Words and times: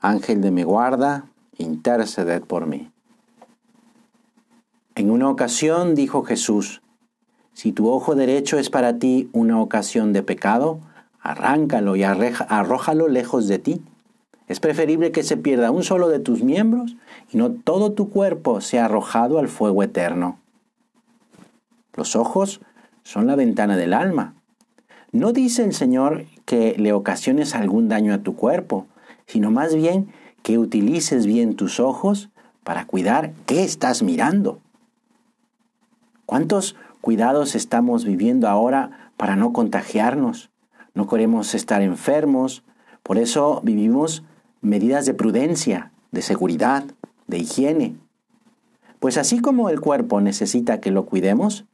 Ángel 0.00 0.40
de 0.40 0.50
mi 0.50 0.62
guarda, 0.62 1.26
interceded 1.56 2.42
por 2.42 2.66
mí. 2.66 2.90
En 4.94 5.10
una 5.10 5.28
ocasión 5.28 5.94
dijo 5.94 6.22
Jesús, 6.22 6.82
si 7.52 7.72
tu 7.72 7.88
ojo 7.88 8.14
derecho 8.14 8.58
es 8.58 8.70
para 8.70 8.98
ti 8.98 9.28
una 9.32 9.60
ocasión 9.60 10.12
de 10.12 10.22
pecado, 10.22 10.80
arráncalo 11.20 11.96
y 11.96 12.04
arrójalo 12.04 13.08
lejos 13.08 13.48
de 13.48 13.58
ti. 13.58 13.82
Es 14.46 14.60
preferible 14.60 15.10
que 15.10 15.24
se 15.24 15.36
pierda 15.36 15.72
un 15.72 15.82
solo 15.82 16.08
de 16.08 16.20
tus 16.20 16.42
miembros 16.42 16.96
y 17.32 17.36
no 17.36 17.50
todo 17.50 17.92
tu 17.92 18.10
cuerpo 18.10 18.60
sea 18.60 18.84
arrojado 18.84 19.38
al 19.40 19.48
fuego 19.48 19.82
eterno. 19.82 20.38
Los 21.94 22.14
ojos 22.14 22.60
son 23.02 23.26
la 23.26 23.34
ventana 23.34 23.76
del 23.76 23.92
alma. 23.92 24.34
No 25.10 25.32
dice 25.32 25.64
el 25.64 25.74
Señor 25.74 26.26
que 26.44 26.76
le 26.78 26.92
ocasiones 26.92 27.54
algún 27.56 27.88
daño 27.88 28.14
a 28.14 28.18
tu 28.18 28.36
cuerpo, 28.36 28.86
sino 29.28 29.52
más 29.52 29.74
bien 29.74 30.08
que 30.42 30.58
utilices 30.58 31.26
bien 31.26 31.54
tus 31.54 31.78
ojos 31.78 32.30
para 32.64 32.86
cuidar 32.86 33.32
qué 33.46 33.62
estás 33.62 34.02
mirando. 34.02 34.60
¿Cuántos 36.26 36.74
cuidados 37.00 37.54
estamos 37.54 38.04
viviendo 38.04 38.48
ahora 38.48 39.12
para 39.16 39.36
no 39.36 39.52
contagiarnos? 39.52 40.50
No 40.94 41.06
queremos 41.06 41.54
estar 41.54 41.82
enfermos, 41.82 42.64
por 43.02 43.18
eso 43.18 43.60
vivimos 43.62 44.24
medidas 44.60 45.06
de 45.06 45.14
prudencia, 45.14 45.92
de 46.10 46.22
seguridad, 46.22 46.84
de 47.26 47.38
higiene. 47.38 47.96
Pues 48.98 49.16
así 49.16 49.40
como 49.40 49.68
el 49.68 49.80
cuerpo 49.80 50.20
necesita 50.20 50.80
que 50.80 50.90
lo 50.90 51.06
cuidemos, 51.06 51.66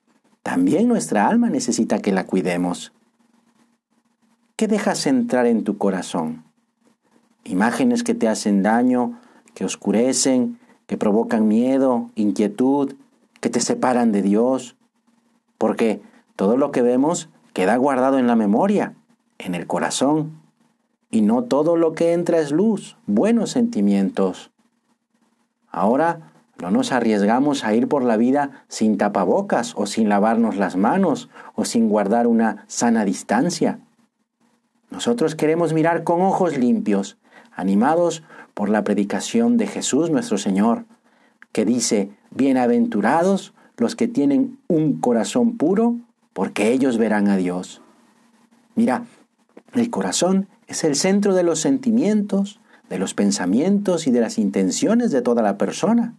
también 0.42 0.88
nuestra 0.88 1.26
alma 1.26 1.48
necesita 1.50 2.00
que 2.00 2.12
la 2.12 2.26
cuidemos. 2.26 2.92
¿Qué 4.56 4.68
dejas 4.68 5.06
entrar 5.06 5.46
en 5.46 5.64
tu 5.64 5.78
corazón? 5.78 6.44
Imágenes 7.44 8.02
que 8.02 8.14
te 8.14 8.28
hacen 8.28 8.62
daño, 8.62 9.20
que 9.54 9.64
oscurecen, 9.64 10.58
que 10.86 10.96
provocan 10.96 11.48
miedo, 11.48 12.10
inquietud, 12.14 12.94
que 13.40 13.50
te 13.50 13.60
separan 13.60 14.12
de 14.12 14.22
Dios, 14.22 14.76
porque 15.58 16.00
todo 16.36 16.56
lo 16.56 16.72
que 16.72 16.82
vemos 16.82 17.28
queda 17.52 17.76
guardado 17.76 18.18
en 18.18 18.26
la 18.26 18.36
memoria, 18.36 18.94
en 19.38 19.54
el 19.54 19.66
corazón, 19.66 20.40
y 21.10 21.22
no 21.22 21.44
todo 21.44 21.76
lo 21.76 21.92
que 21.92 22.12
entra 22.12 22.38
es 22.38 22.50
luz, 22.50 22.96
buenos 23.06 23.50
sentimientos. 23.50 24.50
Ahora 25.68 26.32
no 26.60 26.70
nos 26.70 26.92
arriesgamos 26.92 27.64
a 27.64 27.74
ir 27.74 27.88
por 27.88 28.04
la 28.04 28.16
vida 28.16 28.64
sin 28.68 28.96
tapabocas 28.96 29.74
o 29.76 29.86
sin 29.86 30.08
lavarnos 30.08 30.56
las 30.56 30.76
manos 30.76 31.28
o 31.54 31.64
sin 31.64 31.88
guardar 31.88 32.26
una 32.26 32.64
sana 32.68 33.04
distancia. 33.04 33.80
Nosotros 34.90 35.34
queremos 35.34 35.72
mirar 35.72 36.04
con 36.04 36.22
ojos 36.22 36.56
limpios, 36.56 37.18
animados 37.56 38.22
por 38.54 38.68
la 38.68 38.84
predicación 38.84 39.56
de 39.56 39.66
Jesús 39.66 40.10
nuestro 40.10 40.38
Señor, 40.38 40.84
que 41.52 41.64
dice, 41.64 42.10
bienaventurados 42.30 43.54
los 43.76 43.96
que 43.96 44.08
tienen 44.08 44.58
un 44.68 45.00
corazón 45.00 45.56
puro, 45.56 45.96
porque 46.32 46.72
ellos 46.72 46.98
verán 46.98 47.28
a 47.28 47.36
Dios. 47.36 47.80
Mira, 48.74 49.04
el 49.72 49.90
corazón 49.90 50.48
es 50.66 50.84
el 50.84 50.96
centro 50.96 51.34
de 51.34 51.42
los 51.42 51.60
sentimientos, 51.60 52.60
de 52.88 52.98
los 52.98 53.14
pensamientos 53.14 54.06
y 54.06 54.10
de 54.10 54.20
las 54.20 54.38
intenciones 54.38 55.10
de 55.10 55.22
toda 55.22 55.42
la 55.42 55.58
persona. 55.58 56.14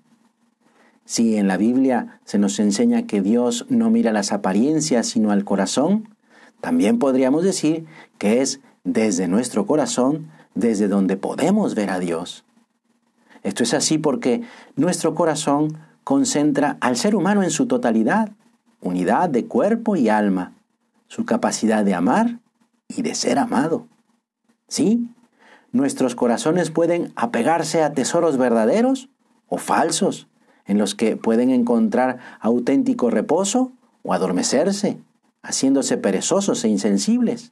Si 1.06 1.38
en 1.38 1.48
la 1.48 1.58
Biblia 1.58 2.20
se 2.26 2.40
nos 2.40 2.60
enseña 2.60 3.04
que 3.04 3.22
Dios 3.22 3.66
no 3.70 3.90
mira 3.92 4.12
las 4.12 4.32
apariencias 4.32 5.08
sino 5.08 5.32
al 5.32 5.46
corazón, 5.46 6.10
también 6.62 6.98
podríamos 6.98 7.44
decir 7.44 7.86
que 8.18 8.42
es 8.42 8.60
desde 8.84 9.28
nuestro 9.28 9.66
corazón 9.66 10.32
desde 10.56 10.88
donde 10.88 11.18
podemos 11.18 11.76
ver 11.76 11.92
a 11.92 12.00
Dios. 12.00 12.46
Esto 13.44 13.64
es 13.64 13.74
así 13.74 13.98
porque 14.00 14.42
nuestro 14.76 15.14
corazón 15.14 15.78
concentra 16.04 16.78
al 16.82 16.98
ser 16.98 17.16
humano 17.16 17.44
en 17.44 17.52
su 17.52 17.68
totalidad, 17.68 18.32
unidad 18.82 19.30
de 19.30 19.46
cuerpo 19.46 19.96
y 19.96 20.10
alma, 20.10 20.54
su 21.08 21.26
capacidad 21.26 21.86
de 21.86 21.94
amar 21.94 22.40
y 22.88 23.02
de 23.02 23.14
ser 23.14 23.38
amado. 23.38 23.88
Sí, 24.68 25.08
nuestros 25.72 26.16
corazones 26.16 26.72
pueden 26.72 27.12
apegarse 27.16 27.84
a 27.84 27.94
tesoros 27.94 28.38
verdaderos 28.38 29.10
o 29.48 29.58
falsos, 29.58 30.28
en 30.66 30.78
los 30.78 30.96
que 30.96 31.16
pueden 31.16 31.52
encontrar 31.52 32.18
auténtico 32.40 33.10
reposo 33.10 33.72
o 34.02 34.14
adormecerse, 34.14 34.98
haciéndose 35.44 35.98
perezosos 35.98 36.64
e 36.64 36.70
insensibles. 36.70 37.52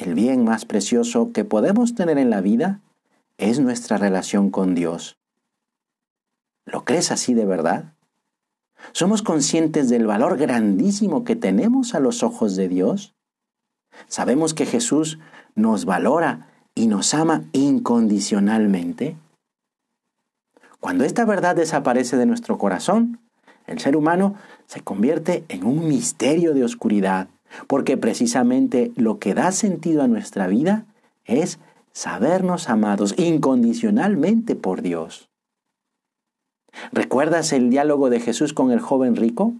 El 0.00 0.14
bien 0.14 0.44
más 0.44 0.64
precioso 0.64 1.30
que 1.32 1.44
podemos 1.44 1.94
tener 1.94 2.16
en 2.16 2.30
la 2.30 2.40
vida 2.40 2.80
es 3.36 3.60
nuestra 3.60 3.98
relación 3.98 4.50
con 4.50 4.74
Dios. 4.74 5.18
¿Lo 6.64 6.86
crees 6.86 7.10
así 7.10 7.34
de 7.34 7.44
verdad? 7.44 7.92
¿Somos 8.92 9.20
conscientes 9.20 9.90
del 9.90 10.06
valor 10.06 10.38
grandísimo 10.38 11.22
que 11.22 11.36
tenemos 11.36 11.94
a 11.94 12.00
los 12.00 12.22
ojos 12.22 12.56
de 12.56 12.68
Dios? 12.68 13.14
¿Sabemos 14.08 14.54
que 14.54 14.64
Jesús 14.64 15.18
nos 15.54 15.84
valora 15.84 16.48
y 16.74 16.86
nos 16.86 17.12
ama 17.12 17.44
incondicionalmente? 17.52 19.18
Cuando 20.80 21.04
esta 21.04 21.26
verdad 21.26 21.56
desaparece 21.56 22.16
de 22.16 22.24
nuestro 22.24 22.56
corazón, 22.56 23.20
el 23.66 23.80
ser 23.80 23.98
humano 23.98 24.34
se 24.66 24.80
convierte 24.80 25.44
en 25.48 25.64
un 25.64 25.86
misterio 25.86 26.54
de 26.54 26.64
oscuridad 26.64 27.28
porque 27.66 27.96
precisamente 27.96 28.92
lo 28.96 29.18
que 29.18 29.34
da 29.34 29.52
sentido 29.52 30.02
a 30.02 30.08
nuestra 30.08 30.46
vida 30.46 30.86
es 31.24 31.58
sabernos 31.92 32.68
amados 32.68 33.14
incondicionalmente 33.18 34.54
por 34.54 34.82
Dios. 34.82 35.28
¿Recuerdas 36.92 37.52
el 37.52 37.70
diálogo 37.70 38.10
de 38.10 38.20
Jesús 38.20 38.52
con 38.52 38.70
el 38.70 38.80
joven 38.80 39.16
rico? 39.16 39.54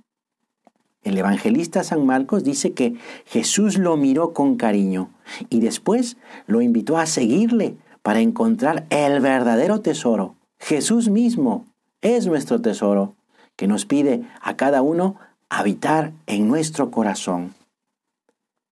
El 1.03 1.19
evangelista 1.19 1.83
San 1.83 2.05
Marcos 2.07 2.45
dice 2.45 2.73
que 2.73 2.95
Jesús 3.25 3.79
lo 3.79 3.97
miró 3.97 4.33
con 4.33 4.57
cariño 4.57 5.11
y 5.49 5.61
después 5.61 6.17
lo 6.47 6.61
invitó 6.61 6.99
a 6.99 7.07
seguirle 7.07 7.77
para 8.03 8.21
encontrar 8.21 8.87
el 8.91 9.21
verdadero 9.21 9.81
tesoro. 9.81 10.37
Jesús 10.59 11.09
mismo 11.09 11.65
es 12.03 12.27
nuestro 12.27 12.61
tesoro 12.61 13.15
que 13.57 13.67
nos 13.67 13.87
pide 13.87 14.23
a 14.41 14.57
cada 14.57 14.83
uno 14.83 15.17
habitar 15.49 16.13
en 16.27 16.49
nuestro 16.49 16.91
corazón 16.91 17.55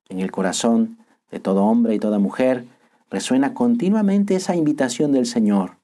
en 0.08 0.20
el 0.20 0.30
corazón 0.30 0.98
de 1.30 1.40
todo 1.40 1.64
hombre 1.64 1.94
y 1.94 1.98
toda 1.98 2.18
mujer 2.18 2.66
resuena 3.10 3.54
continuamente 3.54 4.34
esa 4.34 4.56
invitación 4.56 5.12
del 5.12 5.26
Señor. 5.26 5.78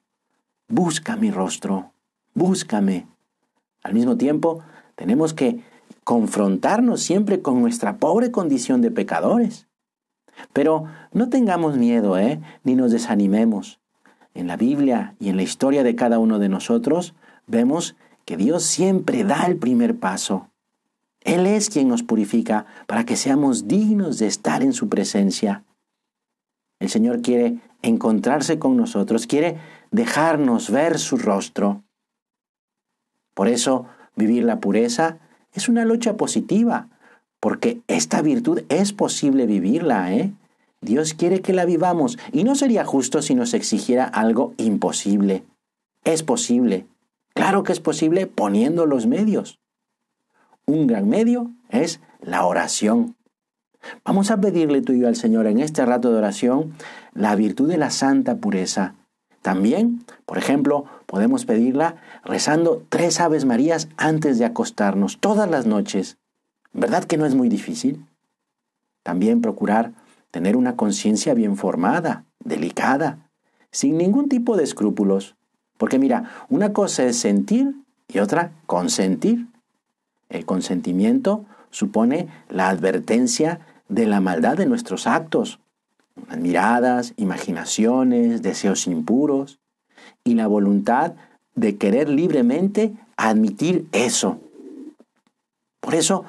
Busca 0.68 1.16
mi 1.16 1.30
rostro, 1.30 1.92
búscame. 2.34 3.06
Al 3.82 3.94
mismo 3.94 4.16
tiempo, 4.16 4.60
tenemos 4.94 5.34
que 5.34 5.60
confrontarnos 6.04 7.02
siempre 7.02 7.40
con 7.40 7.60
nuestra 7.60 7.96
pobre 7.96 8.30
condición 8.30 8.80
de 8.80 8.90
pecadores. 8.90 9.66
Pero 10.52 10.84
no 11.12 11.28
tengamos 11.28 11.76
miedo, 11.76 12.18
¿eh? 12.18 12.40
ni 12.62 12.74
nos 12.74 12.92
desanimemos. 12.92 13.80
En 14.34 14.46
la 14.46 14.56
Biblia 14.56 15.14
y 15.20 15.28
en 15.28 15.36
la 15.36 15.42
historia 15.42 15.82
de 15.82 15.94
cada 15.94 16.18
uno 16.18 16.38
de 16.38 16.48
nosotros 16.48 17.14
vemos 17.46 17.94
que 18.24 18.36
Dios 18.36 18.64
siempre 18.64 19.24
da 19.24 19.46
el 19.46 19.56
primer 19.56 19.96
paso. 19.96 20.48
Él 21.24 21.46
es 21.46 21.70
quien 21.70 21.88
nos 21.88 22.02
purifica 22.02 22.66
para 22.86 23.04
que 23.04 23.16
seamos 23.16 23.66
dignos 23.66 24.18
de 24.18 24.26
estar 24.26 24.62
en 24.62 24.74
su 24.74 24.88
presencia. 24.88 25.64
El 26.78 26.90
Señor 26.90 27.22
quiere 27.22 27.58
encontrarse 27.82 28.58
con 28.58 28.76
nosotros, 28.76 29.26
quiere 29.26 29.56
dejarnos 29.90 30.70
ver 30.70 30.98
su 30.98 31.16
rostro. 31.16 31.82
Por 33.32 33.48
eso, 33.48 33.86
vivir 34.16 34.44
la 34.44 34.60
pureza 34.60 35.18
es 35.52 35.68
una 35.68 35.84
lucha 35.84 36.16
positiva, 36.16 36.88
porque 37.40 37.80
esta 37.88 38.20
virtud 38.22 38.62
es 38.68 38.92
posible 38.92 39.46
vivirla, 39.46 40.14
¿eh? 40.14 40.32
Dios 40.82 41.14
quiere 41.14 41.40
que 41.40 41.54
la 41.54 41.64
vivamos 41.64 42.18
y 42.32 42.44
no 42.44 42.54
sería 42.54 42.84
justo 42.84 43.22
si 43.22 43.34
nos 43.34 43.54
exigiera 43.54 44.04
algo 44.04 44.52
imposible. 44.58 45.42
Es 46.04 46.22
posible. 46.22 46.86
Claro 47.34 47.62
que 47.62 47.72
es 47.72 47.80
posible 47.80 48.26
poniendo 48.26 48.84
los 48.84 49.06
medios. 49.06 49.58
Un 50.66 50.86
gran 50.86 51.08
medio 51.08 51.50
es 51.68 52.00
la 52.20 52.46
oración. 52.46 53.16
Vamos 54.04 54.30
a 54.30 54.40
pedirle 54.40 54.80
tú 54.80 54.92
y 54.92 55.00
yo 55.00 55.08
al 55.08 55.16
Señor 55.16 55.46
en 55.46 55.60
este 55.60 55.84
rato 55.84 56.10
de 56.10 56.18
oración 56.18 56.72
la 57.12 57.34
virtud 57.36 57.68
de 57.68 57.76
la 57.76 57.90
santa 57.90 58.36
pureza. 58.36 58.94
También, 59.42 60.04
por 60.24 60.38
ejemplo, 60.38 60.86
podemos 61.04 61.44
pedirla 61.44 61.96
rezando 62.24 62.82
tres 62.88 63.20
Aves 63.20 63.44
Marías 63.44 63.88
antes 63.98 64.38
de 64.38 64.46
acostarnos 64.46 65.18
todas 65.20 65.50
las 65.50 65.66
noches. 65.66 66.16
¿Verdad 66.72 67.04
que 67.04 67.18
no 67.18 67.26
es 67.26 67.34
muy 67.34 67.50
difícil? 67.50 68.06
También 69.02 69.42
procurar 69.42 69.92
tener 70.30 70.56
una 70.56 70.76
conciencia 70.76 71.34
bien 71.34 71.56
formada, 71.56 72.24
delicada, 72.42 73.28
sin 73.70 73.98
ningún 73.98 74.30
tipo 74.30 74.56
de 74.56 74.64
escrúpulos. 74.64 75.36
Porque 75.76 75.98
mira, 75.98 76.30
una 76.48 76.72
cosa 76.72 77.04
es 77.04 77.18
sentir 77.18 77.74
y 78.08 78.20
otra 78.20 78.52
consentir. 78.66 79.46
El 80.34 80.44
consentimiento 80.46 81.44
supone 81.70 82.26
la 82.48 82.68
advertencia 82.68 83.60
de 83.88 84.04
la 84.06 84.20
maldad 84.20 84.56
de 84.56 84.66
nuestros 84.66 85.06
actos, 85.06 85.60
miradas, 86.36 87.14
imaginaciones, 87.16 88.42
deseos 88.42 88.88
impuros 88.88 89.60
y 90.24 90.34
la 90.34 90.48
voluntad 90.48 91.12
de 91.54 91.76
querer 91.76 92.08
libremente 92.08 92.94
admitir 93.16 93.86
eso. 93.92 94.40
Por 95.78 95.94
eso, 95.94 96.24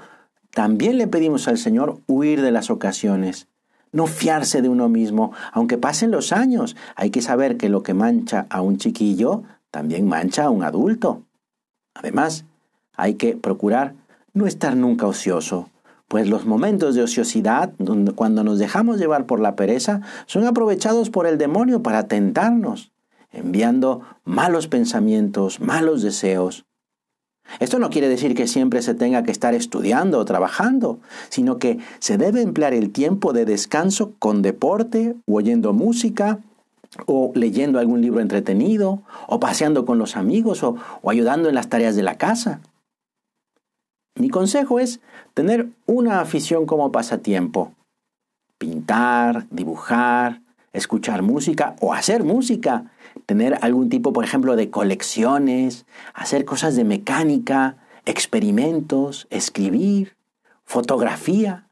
también 0.51 0.99
le 0.99 1.07
pedimos 1.07 1.47
al 1.47 1.57
Señor 1.57 1.99
huir 2.05 2.43
de 2.43 2.51
las 2.51 2.69
ocasiones, 2.69 3.47
no 3.91 4.05
fiarse 4.05 4.61
de 4.61 4.69
uno 4.69 4.87
mismo, 4.87 5.31
aunque 5.51 5.79
pasen 5.79 6.11
los 6.11 6.31
años. 6.31 6.75
Hay 6.95 7.09
que 7.09 7.23
saber 7.23 7.57
que 7.57 7.69
lo 7.69 7.81
que 7.81 7.95
mancha 7.95 8.45
a 8.51 8.61
un 8.61 8.77
chiquillo 8.77 9.41
también 9.71 10.07
mancha 10.07 10.43
a 10.43 10.51
un 10.51 10.63
adulto. 10.63 11.23
Además, 11.95 12.45
hay 12.97 13.15
que 13.15 13.35
procurar 13.35 13.93
no 14.33 14.47
estar 14.47 14.75
nunca 14.75 15.07
ocioso, 15.07 15.69
pues 16.07 16.29
los 16.29 16.45
momentos 16.45 16.93
de 16.95 17.03
ociosidad, 17.03 17.73
cuando 18.15 18.43
nos 18.43 18.59
dejamos 18.59 18.99
llevar 18.99 19.25
por 19.25 19.39
la 19.39 19.55
pereza, 19.55 20.01
son 20.27 20.45
aprovechados 20.45 21.09
por 21.09 21.25
el 21.25 21.37
demonio 21.37 21.81
para 21.81 22.07
tentarnos, 22.07 22.91
enviando 23.31 24.01
malos 24.23 24.67
pensamientos, 24.67 25.59
malos 25.59 26.01
deseos. 26.01 26.65
Esto 27.59 27.79
no 27.79 27.89
quiere 27.89 28.09
decir 28.09 28.35
que 28.35 28.47
siempre 28.47 28.81
se 28.81 28.93
tenga 28.93 29.23
que 29.23 29.31
estar 29.31 29.53
estudiando 29.53 30.19
o 30.19 30.25
trabajando, 30.25 30.99
sino 31.29 31.57
que 31.57 31.79
se 31.99 32.17
debe 32.17 32.41
emplear 32.41 32.73
el 32.73 32.91
tiempo 32.91 33.33
de 33.33 33.45
descanso 33.45 34.13
con 34.19 34.41
deporte 34.41 35.15
o 35.27 35.35
oyendo 35.35 35.73
música 35.73 36.39
o 37.05 37.31
leyendo 37.35 37.79
algún 37.79 38.01
libro 38.01 38.19
entretenido 38.19 39.01
o 39.27 39.39
paseando 39.39 39.85
con 39.85 39.97
los 39.97 40.15
amigos 40.15 40.63
o, 40.63 40.75
o 41.01 41.09
ayudando 41.09 41.49
en 41.49 41.55
las 41.55 41.69
tareas 41.69 41.95
de 41.95 42.03
la 42.03 42.17
casa. 42.17 42.61
Mi 44.15 44.29
consejo 44.29 44.79
es 44.79 45.01
tener 45.33 45.69
una 45.85 46.21
afición 46.21 46.65
como 46.65 46.91
pasatiempo. 46.91 47.73
Pintar, 48.57 49.47
dibujar, 49.49 50.41
escuchar 50.71 51.21
música 51.21 51.75
o 51.81 51.93
hacer 51.93 52.23
música 52.23 52.91
tener 53.25 53.57
algún 53.61 53.89
tipo, 53.89 54.13
por 54.13 54.23
ejemplo, 54.23 54.55
de 54.55 54.69
colecciones, 54.69 55.85
hacer 56.13 56.45
cosas 56.45 56.75
de 56.75 56.83
mecánica, 56.83 57.77
experimentos, 58.05 59.27
escribir, 59.29 60.15
fotografía. 60.65 61.67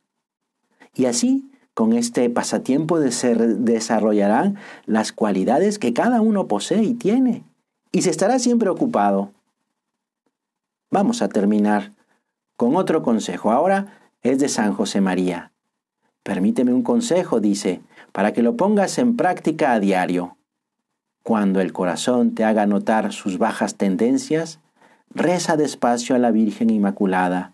Y 0.95 1.05
así, 1.05 1.49
con 1.73 1.93
este 1.93 2.29
pasatiempo 2.29 2.99
se 3.09 3.35
desarrollarán 3.35 4.57
las 4.85 5.11
cualidades 5.11 5.79
que 5.79 5.93
cada 5.93 6.21
uno 6.21 6.47
posee 6.47 6.83
y 6.83 6.93
tiene, 6.93 7.43
y 7.91 8.03
se 8.03 8.09
estará 8.09 8.39
siempre 8.39 8.69
ocupado. 8.69 9.31
Vamos 10.91 11.21
a 11.21 11.29
terminar 11.29 11.93
con 12.55 12.75
otro 12.75 13.03
consejo. 13.03 13.51
Ahora 13.51 13.99
es 14.21 14.39
de 14.39 14.49
San 14.49 14.73
José 14.73 15.01
María. 15.01 15.51
Permíteme 16.23 16.73
un 16.73 16.83
consejo, 16.83 17.39
dice, 17.39 17.81
para 18.11 18.31
que 18.31 18.41
lo 18.41 18.55
pongas 18.55 18.97
en 18.97 19.17
práctica 19.17 19.73
a 19.73 19.79
diario. 19.79 20.37
Cuando 21.21 21.61
el 21.61 21.73
corazón 21.73 22.33
te 22.35 22.43
haga 22.43 22.65
notar 22.65 23.11
sus 23.13 23.37
bajas 23.37 23.75
tendencias, 23.75 24.59
reza 25.09 25.57
despacio 25.57 26.15
a 26.15 26.19
la 26.19 26.31
Virgen 26.31 26.69
Inmaculada. 26.69 27.53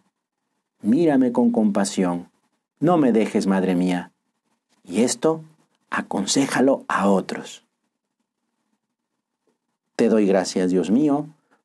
Mírame 0.81 1.31
con 1.31 1.51
compasión. 1.51 2.29
No 2.79 2.97
me 2.97 3.11
dejes, 3.11 3.47
Madre 3.47 3.75
mía. 3.75 4.11
Y 4.83 5.01
esto, 5.01 5.43
aconséjalo 5.89 6.85
a 6.87 7.09
otros. 7.09 7.65
Te 9.95 10.07
doy 10.07 10.25
gracias, 10.25 10.69
Dios 10.69 10.91
mío, 10.91 11.27